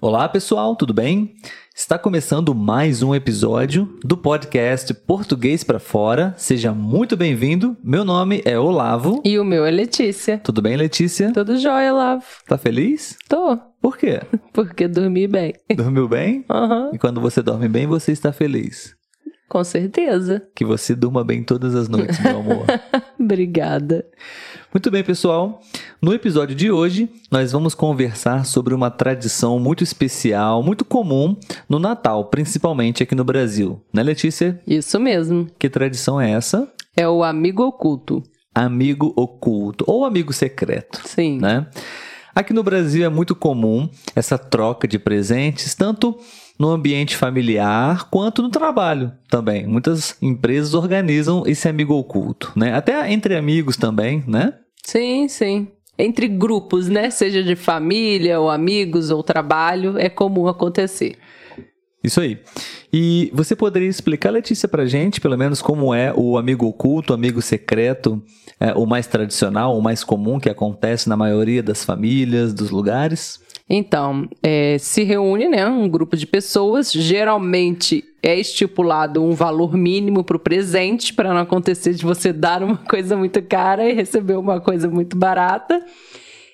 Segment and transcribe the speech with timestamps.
[0.00, 1.34] Olá pessoal, tudo bem?
[1.74, 6.34] Está começando mais um episódio do podcast Português para Fora.
[6.36, 7.76] Seja muito bem-vindo.
[7.82, 9.20] Meu nome é Olavo.
[9.24, 10.38] E o meu é Letícia.
[10.38, 11.32] Tudo bem, Letícia?
[11.32, 12.24] Tudo jóia, Olavo.
[12.46, 13.16] Tá feliz?
[13.28, 13.56] Tô.
[13.82, 14.20] Por quê?
[14.54, 15.54] Porque dormi bem.
[15.74, 16.44] Dormiu bem?
[16.48, 18.94] Aham, E quando você dorme bem, você está feliz.
[19.48, 20.46] com certeza.
[20.54, 22.66] Que você durma bem todas as noites, meu amor.
[23.18, 24.06] Obrigada.
[24.72, 25.60] Muito bem, pessoal.
[26.00, 31.36] No episódio de hoje, nós vamos conversar sobre uma tradição muito especial, muito comum
[31.68, 33.82] no Natal, principalmente aqui no Brasil.
[33.92, 34.60] Né, Letícia?
[34.64, 35.48] Isso mesmo.
[35.58, 36.72] Que tradição é essa?
[36.96, 38.22] É o amigo oculto.
[38.54, 41.38] Amigo oculto ou amigo secreto, Sim.
[41.40, 41.66] né?
[42.32, 46.16] Aqui no Brasil é muito comum essa troca de presentes, tanto
[46.56, 49.66] no ambiente familiar quanto no trabalho também.
[49.66, 52.72] Muitas empresas organizam esse amigo oculto, né?
[52.74, 54.54] Até entre amigos também, né?
[54.84, 55.68] Sim, sim.
[55.98, 57.10] Entre grupos, né?
[57.10, 61.16] Seja de família, ou amigos, ou trabalho, é comum acontecer.
[62.02, 62.38] Isso aí.
[62.92, 67.14] E você poderia explicar, Letícia, pra gente, pelo menos, como é o amigo oculto, o
[67.14, 68.22] amigo secreto,
[68.60, 73.40] é, o mais tradicional, o mais comum que acontece na maioria das famílias, dos lugares?
[73.68, 80.24] Então, é, se reúne né, um grupo de pessoas, geralmente é estipulado um valor mínimo
[80.24, 84.36] para o presente, para não acontecer de você dar uma coisa muito cara e receber
[84.36, 85.84] uma coisa muito barata.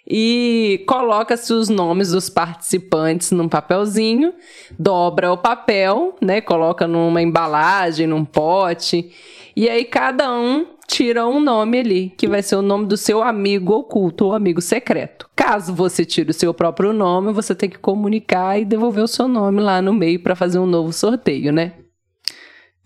[0.06, 4.34] E coloca-se os nomes dos participantes num papelzinho,
[4.78, 6.42] dobra o papel, né?
[6.42, 9.10] Coloca numa embalagem, num pote.
[9.56, 13.22] E aí cada um tira um nome ali, que vai ser o nome do seu
[13.22, 15.26] amigo oculto ou amigo secreto.
[15.46, 19.28] Caso você tire o seu próprio nome, você tem que comunicar e devolver o seu
[19.28, 21.74] nome lá no meio para fazer um novo sorteio, né?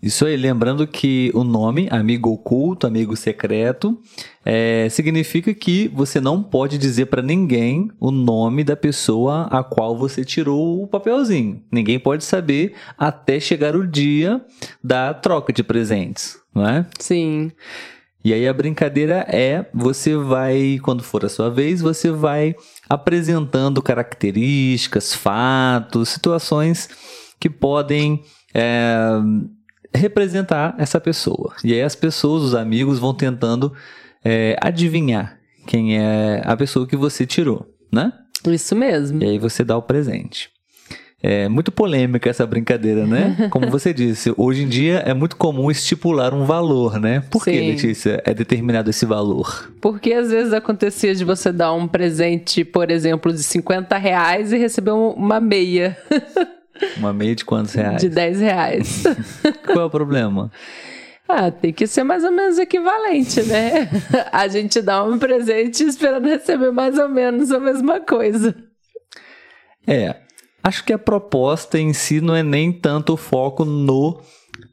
[0.03, 3.97] Isso aí, lembrando que o nome, amigo oculto, amigo secreto,
[4.43, 9.97] é, significa que você não pode dizer para ninguém o nome da pessoa a qual
[9.97, 11.63] você tirou o papelzinho.
[11.71, 14.41] Ninguém pode saber até chegar o dia
[14.83, 16.85] da troca de presentes, não é?
[16.99, 17.53] Sim.
[18.23, 22.53] E aí a brincadeira é, você vai, quando for a sua vez, você vai
[22.89, 26.89] apresentando características, fatos, situações
[27.39, 28.21] que podem
[28.53, 29.09] é,
[29.93, 31.55] representar essa pessoa.
[31.63, 33.73] E aí as pessoas, os amigos, vão tentando
[34.23, 38.11] é, adivinhar quem é a pessoa que você tirou, né?
[38.47, 39.23] Isso mesmo.
[39.23, 40.49] E aí você dá o presente.
[41.21, 43.35] É muito polêmica essa brincadeira, né?
[43.51, 47.21] Como você disse, hoje em dia é muito comum estipular um valor, né?
[47.29, 47.71] Por que, Sim.
[47.71, 49.69] Letícia, é determinado esse valor?
[49.81, 54.57] Porque às vezes acontecia de você dar um presente, por exemplo, de 50 reais e
[54.57, 55.97] receber um- uma meia
[56.95, 57.99] Uma meia de quantos reais?
[58.01, 59.03] de 10 reais.
[59.67, 60.49] Qual é o problema?
[61.27, 63.89] ah, tem que ser mais ou menos equivalente, né?
[64.31, 68.55] A gente dá um presente esperando receber mais ou menos a mesma coisa.
[69.85, 70.15] É,
[70.63, 74.21] acho que a proposta em si não é nem tanto o foco no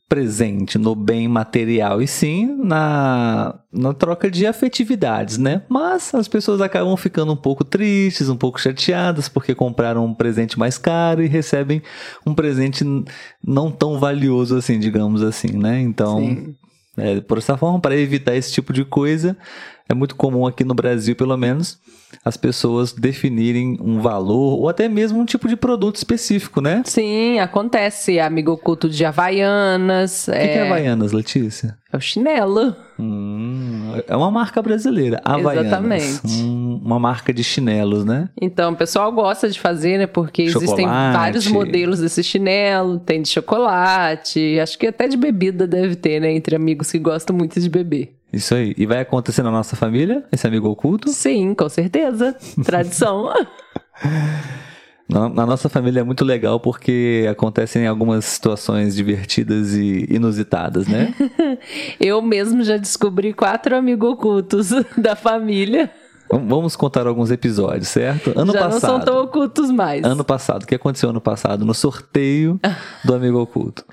[0.09, 5.63] presente, no bem material, e sim na, na troca de afetividades, né?
[5.69, 10.57] Mas as pessoas acabam ficando um pouco tristes, um pouco chateadas, porque compraram um presente
[10.59, 11.83] mais caro e recebem
[12.25, 12.85] um presente
[13.45, 15.81] não tão valioso assim, digamos assim, né?
[15.81, 16.55] Então, Sim.
[16.97, 19.37] É, por essa forma, para evitar esse tipo de coisa,
[19.89, 21.79] é muito comum aqui no Brasil, pelo menos,
[22.25, 26.83] as pessoas definirem um valor ou até mesmo um tipo de produto específico, né?
[26.85, 28.19] Sim, acontece.
[28.19, 30.27] Amigo oculto de Havaianas.
[30.29, 31.77] O que, que é Havaianas, Letícia?
[31.93, 32.77] é o chinelo.
[32.99, 35.67] Hum, é uma marca brasileira, Havaianas.
[35.67, 36.21] Exatamente.
[36.27, 38.29] Hum, uma marca de chinelos, né?
[38.41, 40.07] Então, o pessoal gosta de fazer, né?
[40.07, 41.17] Porque existem Chocolate.
[41.17, 42.99] vários modelos desse chinelo.
[42.99, 46.33] Tem de chocolate, acho que até de bebida deve ter, né?
[46.33, 48.15] Entre amigos que gostam muito de beber.
[48.33, 48.75] Isso aí.
[48.77, 51.09] E vai acontecer na nossa família, esse amigo oculto?
[51.11, 52.37] Sim, com certeza.
[52.65, 53.33] Tradição.
[55.09, 61.15] Na, na nossa família é muito legal porque acontecem algumas situações divertidas e inusitadas, né?
[62.01, 65.91] Eu mesmo já descobri quatro amigos ocultos da família.
[66.31, 68.33] Vamos- contar alguns episódios, certo?
[68.37, 69.05] Ano já não são passado.
[69.05, 70.05] tão ocultos mais.
[70.05, 71.65] Ano passado, o que aconteceu ano passado?
[71.65, 72.59] No sorteio
[73.05, 73.85] do Amigo Oculto.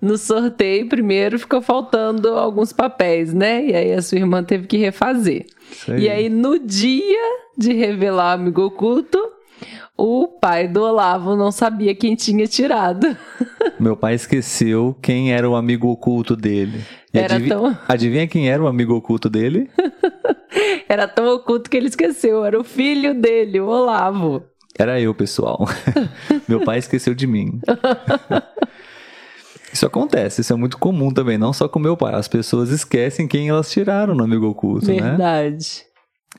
[0.00, 3.64] No sorteio, primeiro ficou faltando alguns papéis, né?
[3.64, 5.46] E aí a sua irmã teve que refazer.
[5.96, 7.18] E aí, no dia
[7.56, 9.18] de revelar o amigo oculto,
[9.96, 13.16] o pai do Olavo não sabia quem tinha tirado.
[13.80, 16.82] Meu pai esqueceu quem era o amigo oculto dele.
[17.14, 19.70] E Era adivi- tão- Adivinha quem era o amigo oculto dele?
[20.88, 22.44] Era tão oculto que ele esqueceu.
[22.44, 24.42] Era o filho dele, o Olavo.
[24.78, 25.66] Era eu, pessoal.
[26.46, 27.60] Meu pai esqueceu de mim.
[29.72, 32.14] Isso acontece, isso é muito comum também, não só com meu pai.
[32.14, 35.02] As pessoas esquecem quem elas tiraram no amigo oculto, né?
[35.02, 35.84] Verdade.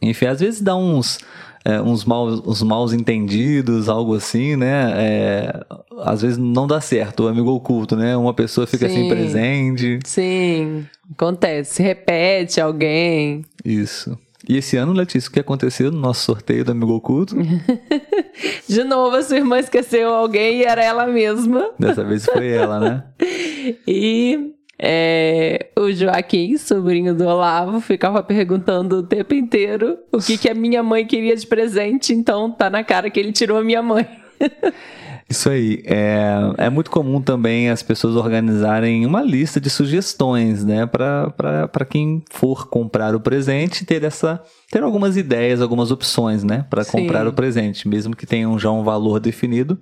[0.01, 1.19] Enfim, às vezes dá uns
[1.67, 4.93] é, uns, maus, uns maus entendidos, algo assim, né?
[4.95, 5.65] É,
[5.99, 8.15] às vezes não dá certo o amigo oculto, né?
[8.15, 9.99] Uma pessoa fica sem presente.
[10.05, 11.75] Sim, acontece.
[11.75, 13.43] Se repete alguém.
[13.65, 14.17] Isso.
[14.49, 17.35] E esse ano, Letícia, o que aconteceu no nosso sorteio do amigo oculto?
[18.67, 21.71] De novo, a sua irmã esqueceu alguém e era ela mesma.
[21.77, 23.03] Dessa vez foi ela, né?
[23.85, 30.49] E é, o Joaquim, sobrinho do Olavo, ficava perguntando o tempo inteiro o que, que
[30.49, 33.81] a minha mãe queria de presente, então tá na cara que ele tirou a minha
[33.81, 34.07] mãe.
[35.29, 35.83] Isso aí.
[35.85, 40.85] É, é muito comum também as pessoas organizarem uma lista de sugestões, né?
[40.85, 44.41] Para quem for comprar o presente, ter essa.
[44.71, 46.65] ter algumas ideias, algumas opções, né?
[46.69, 49.77] Para comprar o presente, mesmo que tenham já um valor definido.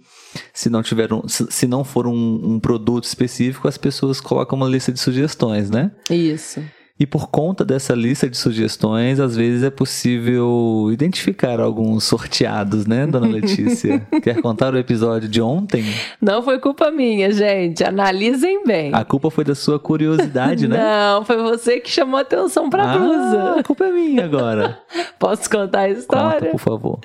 [0.54, 4.58] Se não tiver um, se, se não for um, um produto específico, as pessoas colocam
[4.58, 5.92] uma lista de sugestões, né?
[6.10, 6.62] Isso.
[6.98, 13.06] E por conta dessa lista de sugestões, às vezes é possível identificar alguns sorteados, né,
[13.06, 14.00] dona Letícia?
[14.24, 15.84] Quer contar o episódio de ontem?
[16.22, 17.84] Não foi culpa minha, gente.
[17.84, 18.92] Analisem bem.
[18.94, 20.78] A culpa foi da sua curiosidade, né?
[20.78, 23.60] Não, foi você que chamou atenção pra Ah, blusa.
[23.60, 24.80] a culpa é minha agora.
[25.20, 26.52] Posso contar a Conta, história?
[26.52, 27.00] por favor.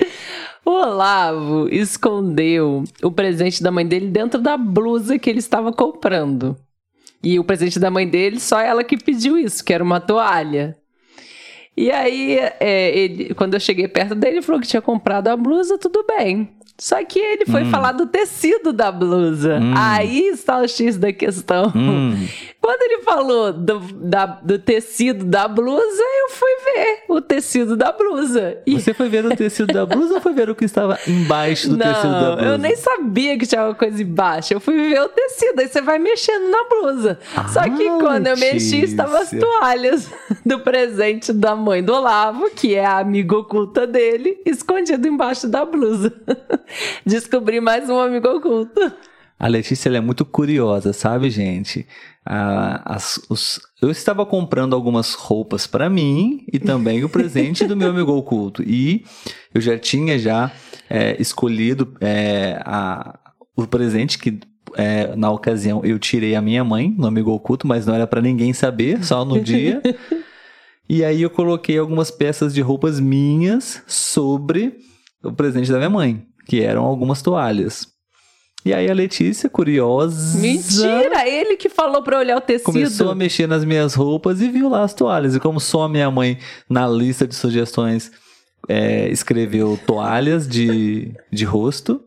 [0.65, 6.57] O Olavo escondeu o presente da mãe dele dentro da blusa que ele estava comprando.
[7.23, 10.77] E o presente da mãe dele, só ela que pediu isso, que era uma toalha.
[11.77, 15.37] E aí, é, ele, quando eu cheguei perto dele, ele falou que tinha comprado a
[15.37, 16.51] blusa, tudo bem.
[16.81, 19.59] Só que ele foi falar do tecido da blusa.
[19.61, 19.75] Hum.
[19.77, 21.71] Aí está o X da questão.
[21.77, 22.27] Hum,
[22.61, 27.93] Quando ele falou do, da- do tecido da blusa, eu fui ver o tecido da
[27.93, 28.59] blusa.
[28.67, 31.69] E você foi ver o tecido da blusa ou foi ver o que estava embaixo
[31.69, 32.51] do tecido da não, blusa?
[32.53, 34.55] eu nem sabia que tinha uma coisa embaixo.
[34.55, 37.19] Eu fui ver o tecido, aí você vai mexendo na blusa.
[37.53, 40.11] Só que Ah, quando eu mexi, estavam as toalhas
[40.47, 45.65] do presente da mãe do Olavo, que é a amiga oculta dele, escondido embaixo da
[45.65, 46.11] blusa.
[47.05, 48.81] Descobri mais um amigo oculto.
[49.39, 51.87] A Letícia é muito curiosa, sabe, gente?
[52.27, 57.75] Ah, as- os- eu estava comprando algumas roupas para mim e também o presente do
[57.75, 58.63] meu amigo oculto.
[58.63, 59.03] E
[59.55, 60.53] eu já tinha já
[60.91, 63.19] é, escolhido é, a-
[63.57, 64.39] o presente que
[64.77, 68.21] é, na ocasião eu tirei a minha mãe no amigo oculto, mas não era para
[68.21, 69.81] ninguém saber, só no dia.
[70.89, 74.77] E aí eu coloquei algumas peças de roupas minhas sobre
[75.25, 77.87] o presente da minha mãe, que eram algumas toalhas.
[78.65, 81.25] E aí a Letícia, curiosa, Mentira!
[81.25, 82.65] Ele que falou pra olhar o tecido.
[82.65, 85.37] começou a mexer nas minhas roupas e viu lá as toalhas.
[85.37, 86.39] E como só a minha mãe,
[86.69, 88.11] na lista de sugestões,
[88.69, 92.03] é, escreveu toalhas de, de rosto,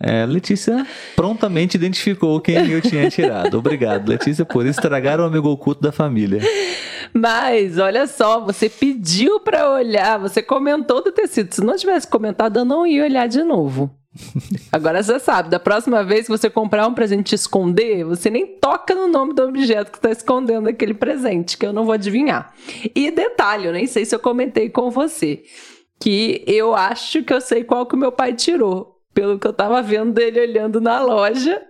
[0.00, 3.58] é, Letícia prontamente identificou quem eu tinha tirado.
[3.58, 6.40] Obrigado, Letícia, por estragar o amigo oculto da família.
[7.12, 11.54] Mas, olha só, você pediu pra olhar, você comentou do tecido.
[11.54, 13.90] Se não tivesse comentado, eu não ia olhar de novo.
[14.72, 18.94] Agora você sabe, da próxima vez que você comprar um presente esconder, você nem toca
[18.94, 22.52] no nome do objeto que está escondendo aquele presente, que eu não vou adivinhar.
[22.94, 25.42] E detalhe, eu nem sei se eu comentei com você,
[26.00, 29.52] que eu acho que eu sei qual que o meu pai tirou, pelo que eu
[29.52, 31.62] tava vendo dele olhando na loja.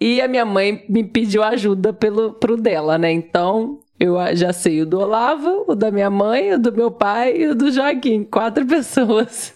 [0.00, 3.10] E a minha mãe me pediu ajuda pelo, pro dela, né?
[3.12, 7.36] Então, eu já sei o do Olavo, o da minha mãe, o do meu pai
[7.36, 8.24] e o do Joaquim.
[8.24, 9.54] Quatro pessoas.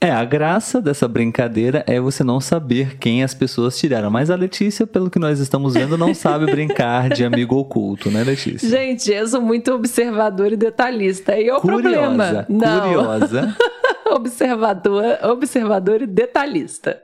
[0.00, 4.10] É, a graça dessa brincadeira é você não saber quem as pessoas tiraram.
[4.10, 8.24] Mas a Letícia, pelo que nós estamos vendo, não sabe brincar de amigo oculto, né,
[8.24, 8.68] Letícia?
[8.68, 11.38] Gente, eu sou muito observador e detalhista.
[11.38, 12.24] E é o problema.
[12.24, 13.56] curiosa, Não, curiosa.
[14.10, 17.00] observador, observador e detalhista.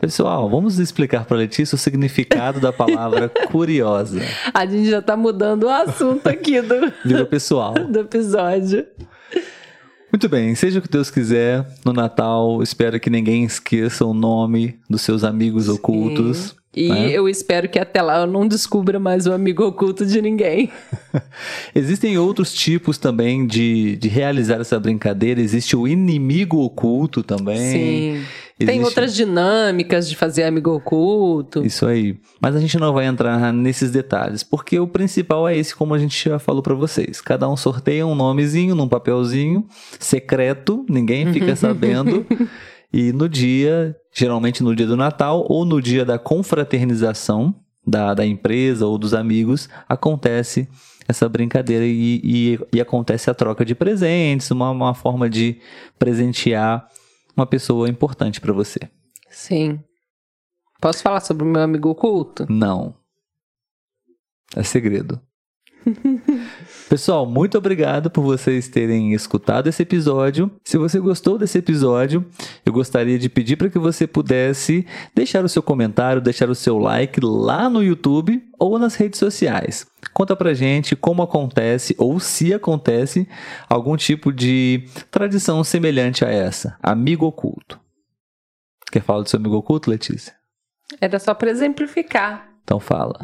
[0.00, 4.22] Pessoal, vamos explicar para Letícia o significado da palavra curiosa.
[4.54, 7.74] A gente já tá mudando o assunto aqui do, pessoal.
[7.74, 8.86] do episódio.
[10.10, 14.78] Muito bem, seja o que Deus quiser, no Natal, espero que ninguém esqueça o nome
[14.88, 16.56] dos seus amigos ocultos.
[16.74, 17.10] E né?
[17.10, 20.70] eu espero que até lá eu não descubra mais o amigo oculto de ninguém.
[21.74, 25.40] Existem outros tipos também de, de realizar essa brincadeira.
[25.40, 27.58] Existe o inimigo oculto também.
[27.58, 28.24] Sim.
[28.66, 31.64] Tem Existe- outras dinâmicas de fazer amigo oculto.
[31.64, 32.18] Isso aí.
[32.40, 35.98] Mas a gente não vai entrar nesses detalhes, porque o principal é esse, como a
[35.98, 37.20] gente já falou pra vocês.
[37.20, 39.66] Cada um sorteia um nomezinho num papelzinho
[39.98, 42.26] secreto, ninguém fica sabendo.
[42.92, 47.54] e no dia, geralmente no dia do Natal ou no dia da confraternização
[47.86, 50.68] da, da empresa ou dos amigos, acontece
[51.08, 55.58] essa brincadeira e, e, e acontece a troca de presentes, uma, uma forma de
[55.98, 56.86] presentear
[57.36, 58.80] uma pessoa importante pra você.
[59.28, 59.80] Sim.
[60.80, 62.46] Posso falar sobre o meu amigo oculto?
[62.48, 62.94] Não.
[64.56, 65.20] É segredo.
[66.88, 70.50] Pessoal, muito obrigado por vocês terem escutado esse episódio.
[70.64, 72.24] Se você gostou desse episódio,
[72.64, 76.78] eu gostaria de pedir para que você pudesse deixar o seu comentário, deixar o seu
[76.78, 79.86] like lá no YouTube ou nas redes sociais.
[80.20, 83.26] Conta pra gente como acontece ou se acontece
[83.70, 87.80] algum tipo de tradição semelhante a essa, amigo oculto.
[88.92, 90.34] Quer falar do seu amigo oculto, Letícia?
[91.00, 92.50] Era só para exemplificar.
[92.62, 93.18] Então fala.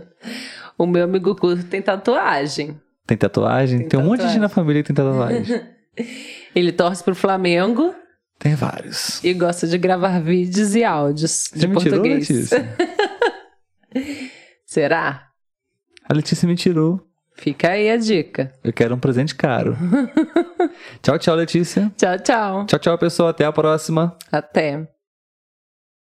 [0.78, 2.80] O meu amigo oculto tem tatuagem.
[3.06, 3.80] Tem tatuagem?
[3.80, 4.40] Tem, Tem um monte de gente tatuagem.
[4.40, 5.60] na família que tem tatuagem.
[6.56, 7.94] Ele torce pro Flamengo
[8.38, 9.22] tem vários.
[9.22, 12.28] e gosta de gravar vídeos e áudios Você de me tirou, português.
[12.30, 12.76] Letícia?
[14.64, 15.33] Será?
[16.08, 17.00] A Letícia me tirou.
[17.36, 18.52] Fica aí a dica.
[18.62, 19.76] Eu quero um presente caro.
[21.02, 21.92] tchau, tchau, Letícia.
[21.96, 22.66] Tchau, tchau.
[22.66, 23.28] Tchau, tchau, pessoal.
[23.30, 24.16] Até a próxima.
[24.30, 24.93] Até.